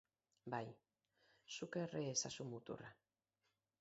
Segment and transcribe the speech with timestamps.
[0.53, 0.61] Bai,
[1.57, 2.91] zuk erre ezazu muturra.